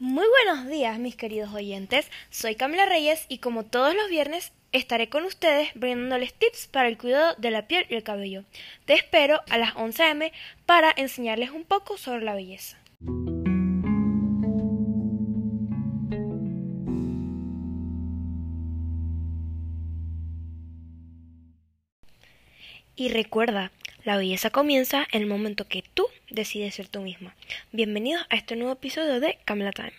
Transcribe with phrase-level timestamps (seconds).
[0.00, 2.10] buenos días, mis queridos oyentes.
[2.30, 6.98] Soy Camila Reyes y como todos los viernes estaré con ustedes brindándoles tips para el
[6.98, 8.44] cuidado de la piel y el cabello.
[8.84, 10.20] Te espero a las 11 am
[10.66, 12.78] para enseñarles un poco sobre la belleza.
[22.94, 23.70] Y recuerda,
[24.08, 27.34] la belleza comienza en el momento que tú decides ser tú misma.
[27.72, 29.92] Bienvenidos a este nuevo episodio de Camila Time.